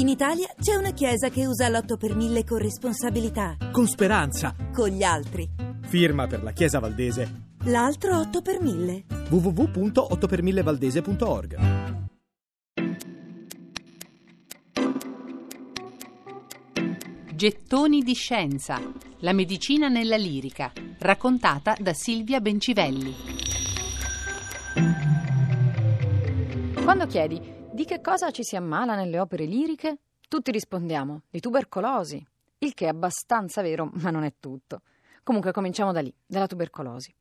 In 0.00 0.08
Italia 0.08 0.48
c'è 0.58 0.74
una 0.76 0.92
chiesa 0.92 1.28
che 1.28 1.46
usa 1.46 1.68
l'8 1.68 1.98
per 1.98 2.16
1000 2.16 2.44
con 2.44 2.56
responsabilità. 2.56 3.58
Con 3.70 3.86
speranza. 3.86 4.56
Con 4.72 4.88
gli 4.88 5.02
altri. 5.02 5.46
Firma 5.82 6.26
per 6.26 6.42
la 6.42 6.52
Chiesa 6.52 6.78
Valdese. 6.78 7.48
L'altro 7.64 8.18
8 8.18 8.40
per 8.40 8.62
1000. 8.62 9.04
www.8per1000valdese.org 9.28 11.58
Gettoni 17.34 18.00
di 18.00 18.14
scienza. 18.14 18.80
La 19.18 19.34
medicina 19.34 19.88
nella 19.88 20.16
lirica. 20.16 20.72
Raccontata 20.98 21.76
da 21.78 21.92
Silvia 21.92 22.40
Bencivelli. 22.40 23.14
Quando 26.82 27.06
chiedi 27.06 27.58
di 27.72 27.84
che 27.84 28.00
cosa 28.00 28.30
ci 28.30 28.42
si 28.42 28.56
ammala 28.56 28.94
nelle 28.94 29.18
opere 29.18 29.44
liriche, 29.44 29.98
tutti 30.28 30.50
rispondiamo 30.50 31.22
di 31.30 31.40
tubercolosi, 31.40 32.24
il 32.58 32.74
che 32.74 32.86
è 32.86 32.88
abbastanza 32.88 33.62
vero, 33.62 33.90
ma 33.94 34.10
non 34.10 34.24
è 34.24 34.34
tutto. 34.38 34.82
Comunque 35.22 35.52
cominciamo 35.52 35.92
da 35.92 36.00
lì, 36.00 36.12
dalla 36.26 36.46
tubercolosi. 36.46 37.14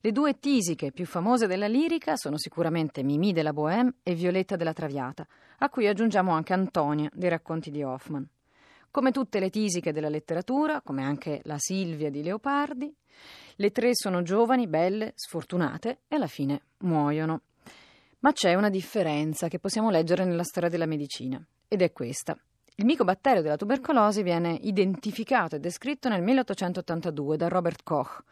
Le 0.00 0.10
due 0.10 0.38
tisiche 0.38 0.90
più 0.90 1.06
famose 1.06 1.46
della 1.46 1.68
lirica 1.68 2.16
sono 2.16 2.36
sicuramente 2.36 3.02
Mimì 3.02 3.32
della 3.32 3.52
Bohème 3.52 3.94
e 4.02 4.14
Violetta 4.14 4.56
della 4.56 4.72
Traviata, 4.72 5.26
a 5.58 5.68
cui 5.68 5.86
aggiungiamo 5.86 6.32
anche 6.32 6.52
Antonia 6.52 7.08
dei 7.12 7.28
racconti 7.28 7.70
di 7.70 7.82
Hoffman. 7.82 8.26
Come 8.90 9.12
tutte 9.12 9.38
le 9.38 9.50
tisiche 9.50 9.92
della 9.92 10.08
letteratura, 10.08 10.80
come 10.80 11.04
anche 11.04 11.40
la 11.44 11.56
Silvia 11.58 12.10
di 12.10 12.22
Leopardi, 12.22 12.92
le 13.56 13.70
tre 13.70 13.90
sono 13.92 14.22
giovani, 14.22 14.66
belle, 14.66 15.12
sfortunate 15.14 16.00
e 16.08 16.16
alla 16.16 16.26
fine 16.26 16.62
muoiono. 16.78 17.42
Ma 18.22 18.32
c'è 18.32 18.54
una 18.54 18.70
differenza 18.70 19.48
che 19.48 19.58
possiamo 19.58 19.90
leggere 19.90 20.24
nella 20.24 20.44
storia 20.44 20.68
della 20.68 20.86
medicina, 20.86 21.44
ed 21.68 21.82
è 21.82 21.92
questa. 21.92 22.36
Il 22.76 22.84
micobatterio 22.84 23.42
della 23.42 23.56
tubercolosi 23.56 24.22
viene 24.22 24.58
identificato 24.62 25.56
e 25.56 25.58
descritto 25.58 26.08
nel 26.08 26.22
1882 26.22 27.36
da 27.36 27.48
Robert 27.48 27.82
Koch. 27.82 28.22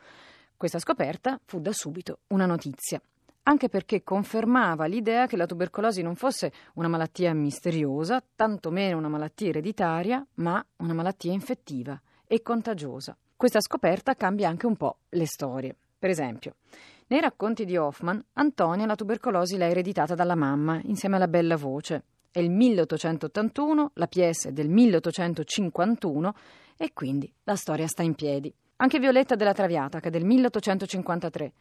Questa 0.57 0.79
scoperta 0.79 1.41
fu 1.45 1.61
da 1.61 1.73
subito 1.73 2.21
una 2.29 2.47
notizia 2.47 3.01
anche 3.43 3.69
perché 3.69 4.03
confermava 4.03 4.87
l'idea 4.87 5.27
che 5.27 5.37
la 5.37 5.47
tubercolosi 5.47 6.03
non 6.03 6.15
fosse 6.15 6.53
una 6.75 6.89
malattia 6.89 7.35
misteriosa, 7.35 8.23
tantomeno 8.37 8.99
una 8.99 9.09
malattia 9.09 9.49
ereditaria, 9.49 10.25
ma 10.35 10.65
una 10.77 10.93
malattia 10.93 11.33
infettiva 11.33 12.01
e 12.27 12.43
contagiosa. 12.43 13.17
Questa 13.35 13.61
scoperta 13.61 14.15
cambia 14.15 14.49
anche 14.49 14.67
un 14.67 14.77
po' 14.77 14.99
le 15.09 15.27
storie. 15.27 15.77
Per 16.01 16.09
esempio, 16.09 16.55
nei 17.09 17.21
racconti 17.21 17.67
di 17.67 17.77
Hoffman, 17.77 18.25
Antonia 18.33 18.87
la 18.87 18.95
tubercolosi 18.95 19.59
l'ha 19.59 19.67
ereditata 19.67 20.15
dalla 20.15 20.35
mamma 20.35 20.81
insieme 20.85 21.17
alla 21.17 21.29
bella 21.29 21.57
voce. 21.57 22.05
È 22.31 22.39
il 22.39 22.49
1881, 22.49 23.91
la 23.97 24.07
PS 24.07 24.47
è 24.47 24.53
del 24.53 24.71
1851 24.71 26.35
e 26.79 26.95
quindi 26.95 27.31
la 27.43 27.55
storia 27.55 27.87
sta 27.87 28.03
in 28.03 28.15
piedi. 28.15 28.51
Anche 28.77 28.99
Violetta 28.99 29.35
della 29.35 29.53
Traviata, 29.53 30.01
che 30.01 30.09
è 30.09 30.11
del 30.11 30.25
1853. 30.25 31.53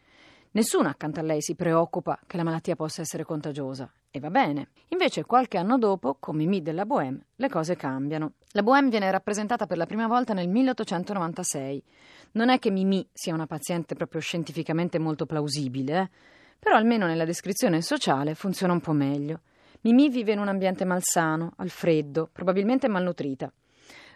Nessuno 0.52 0.88
accanto 0.88 1.20
a 1.20 1.22
lei 1.22 1.40
si 1.40 1.54
preoccupa 1.54 2.18
che 2.26 2.36
la 2.36 2.42
malattia 2.42 2.74
possa 2.74 3.02
essere 3.02 3.24
contagiosa. 3.24 3.88
E 4.10 4.18
va 4.18 4.30
bene. 4.30 4.70
Invece, 4.88 5.24
qualche 5.24 5.58
anno 5.58 5.78
dopo, 5.78 6.16
con 6.18 6.34
Mimì 6.34 6.60
della 6.60 6.84
Bohème, 6.84 7.20
le 7.36 7.48
cose 7.48 7.76
cambiano. 7.76 8.32
La 8.50 8.64
Bohème 8.64 8.88
viene 8.88 9.08
rappresentata 9.12 9.66
per 9.66 9.76
la 9.76 9.86
prima 9.86 10.08
volta 10.08 10.34
nel 10.34 10.48
1896. 10.48 11.84
Non 12.32 12.48
è 12.48 12.58
che 12.58 12.70
Mimì 12.70 13.08
sia 13.12 13.32
una 13.32 13.46
paziente 13.46 13.94
proprio 13.94 14.20
scientificamente 14.20 14.98
molto 14.98 15.24
plausibile, 15.24 16.00
eh? 16.00 16.10
però 16.58 16.74
almeno 16.74 17.06
nella 17.06 17.24
descrizione 17.24 17.80
sociale 17.80 18.34
funziona 18.34 18.72
un 18.72 18.80
po' 18.80 18.92
meglio. 18.92 19.42
Mimì 19.82 20.08
vive 20.08 20.32
in 20.32 20.40
un 20.40 20.48
ambiente 20.48 20.84
malsano, 20.84 21.52
al 21.58 21.70
freddo, 21.70 22.28
probabilmente 22.32 22.88
malnutrita. 22.88 23.52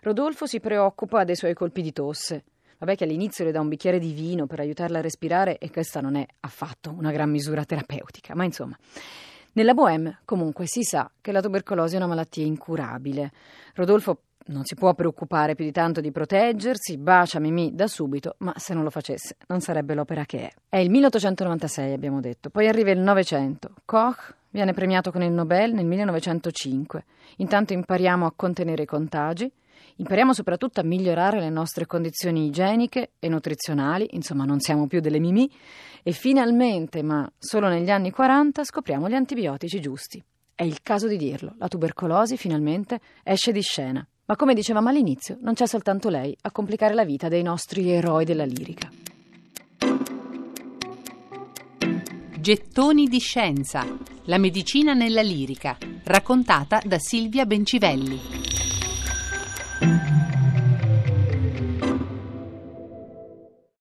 Rodolfo 0.00 0.46
si 0.46 0.58
preoccupa 0.58 1.22
dei 1.22 1.36
suoi 1.36 1.54
colpi 1.54 1.80
di 1.80 1.92
tosse. 1.92 2.44
Vabbè 2.78 2.96
che 2.96 3.04
all'inizio 3.04 3.44
le 3.44 3.52
dà 3.52 3.60
un 3.60 3.68
bicchiere 3.68 3.98
di 3.98 4.12
vino 4.12 4.46
per 4.46 4.60
aiutarla 4.60 4.98
a 4.98 5.02
respirare 5.02 5.58
e 5.58 5.70
questa 5.70 6.00
non 6.00 6.16
è 6.16 6.26
affatto 6.40 6.94
una 6.96 7.12
gran 7.12 7.30
misura 7.30 7.64
terapeutica, 7.64 8.34
ma 8.34 8.44
insomma. 8.44 8.76
Nella 9.52 9.72
Bohème 9.72 10.18
comunque 10.24 10.66
si 10.66 10.82
sa 10.82 11.08
che 11.20 11.30
la 11.30 11.40
tubercolosi 11.40 11.94
è 11.94 11.98
una 11.98 12.08
malattia 12.08 12.44
incurabile. 12.44 13.30
Rodolfo 13.74 14.22
non 14.46 14.64
si 14.64 14.74
può 14.74 14.92
preoccupare 14.94 15.54
più 15.54 15.64
di 15.64 15.72
tanto 15.72 16.00
di 16.00 16.10
proteggersi, 16.10 16.98
bacia 16.98 17.38
Mimì 17.38 17.74
da 17.74 17.86
subito, 17.86 18.34
ma 18.38 18.52
se 18.56 18.74
non 18.74 18.82
lo 18.82 18.90
facesse 18.90 19.36
non 19.46 19.60
sarebbe 19.60 19.94
l'opera 19.94 20.24
che 20.24 20.48
è. 20.48 20.52
È 20.68 20.76
il 20.76 20.90
1896, 20.90 21.92
abbiamo 21.92 22.20
detto, 22.20 22.50
poi 22.50 22.68
arriva 22.68 22.90
il 22.90 22.98
900. 22.98 23.70
Koch 23.84 24.34
viene 24.50 24.72
premiato 24.72 25.10
con 25.10 25.22
il 25.22 25.32
Nobel 25.32 25.72
nel 25.72 25.86
1905. 25.86 27.04
Intanto 27.36 27.72
impariamo 27.72 28.26
a 28.26 28.32
contenere 28.34 28.82
i 28.82 28.86
contagi 28.86 29.50
Impariamo 29.96 30.32
soprattutto 30.32 30.80
a 30.80 30.84
migliorare 30.84 31.40
le 31.40 31.50
nostre 31.50 31.86
condizioni 31.86 32.46
igieniche 32.46 33.12
e 33.18 33.28
nutrizionali, 33.28 34.08
insomma 34.12 34.44
non 34.44 34.60
siamo 34.60 34.86
più 34.86 35.00
delle 35.00 35.20
mimì, 35.20 35.50
e 36.02 36.12
finalmente, 36.12 37.02
ma 37.02 37.30
solo 37.38 37.68
negli 37.68 37.90
anni 37.90 38.10
40, 38.10 38.64
scopriamo 38.64 39.08
gli 39.08 39.14
antibiotici 39.14 39.80
giusti. 39.80 40.22
È 40.54 40.62
il 40.62 40.82
caso 40.82 41.08
di 41.08 41.16
dirlo, 41.16 41.54
la 41.58 41.68
tubercolosi 41.68 42.36
finalmente 42.36 43.00
esce 43.22 43.52
di 43.52 43.62
scena. 43.62 44.06
Ma 44.26 44.36
come 44.36 44.54
dicevamo 44.54 44.88
all'inizio, 44.88 45.36
non 45.42 45.54
c'è 45.54 45.66
soltanto 45.66 46.08
lei 46.08 46.36
a 46.42 46.50
complicare 46.50 46.94
la 46.94 47.04
vita 47.04 47.28
dei 47.28 47.42
nostri 47.42 47.90
eroi 47.90 48.24
della 48.24 48.44
lirica. 48.44 48.88
Gettoni 52.44 53.06
di 53.06 53.20
scienza. 53.20 53.86
La 54.24 54.38
medicina 54.38 54.92
nella 54.92 55.22
lirica. 55.22 55.78
Raccontata 56.04 56.80
da 56.84 56.98
Silvia 56.98 57.46
Bencivelli. 57.46 58.43
Mm-hmm. 59.84 60.23